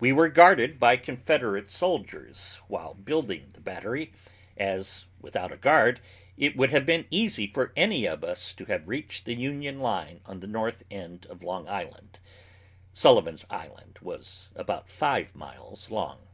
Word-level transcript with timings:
We 0.00 0.12
were 0.12 0.30
guarded 0.30 0.80
by 0.80 0.96
Confederate 0.96 1.70
soldiers 1.70 2.56
while 2.68 2.94
building 2.94 3.50
the 3.52 3.60
battery, 3.60 4.14
as, 4.56 5.04
without 5.20 5.52
a 5.52 5.58
guard 5.58 6.00
it 6.38 6.56
would 6.56 6.70
have 6.70 6.86
been 6.86 7.04
easy 7.10 7.46
for 7.46 7.70
any 7.76 8.06
of 8.06 8.24
us 8.24 8.54
to 8.54 8.64
have 8.64 8.88
reached 8.88 9.26
the 9.26 9.34
Union 9.34 9.78
line 9.80 10.20
on 10.24 10.40
the 10.40 10.46
north 10.46 10.84
end 10.90 11.26
of 11.26 11.42
Long 11.42 11.68
Island. 11.68 12.18
Sullivan's 12.94 13.44
Island 13.50 13.98
was 14.00 14.48
about 14.54 14.88
five 14.88 15.34
miles 15.34 15.90
long. 15.90 16.28